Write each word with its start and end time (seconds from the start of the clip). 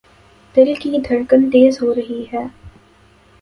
دل 0.55 0.73
کی 0.75 0.97
دھڑکن 1.07 1.49
تیز 1.51 1.81
ہوتی 1.81 2.23
ہے 2.33 2.43